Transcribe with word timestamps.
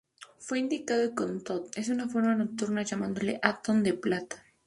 Fue 0.39 0.57
identificado 0.57 1.13
con 1.13 1.43
Tot, 1.43 1.77
en 1.77 1.85
su 1.85 1.95
forma 2.09 2.33
nocturna, 2.33 2.81
llamándole 2.81 3.39
"Atón 3.43 3.83
de 3.83 3.93
Plata". 3.93 4.43